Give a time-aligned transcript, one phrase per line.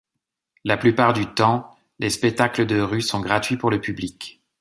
[0.63, 1.69] La plupart du temps,
[1.99, 4.41] les spectacles de rue sont gratuits pour le public.